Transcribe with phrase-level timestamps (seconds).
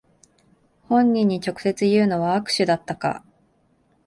[0.89, 3.23] 本人に直接言うのは悪手だったか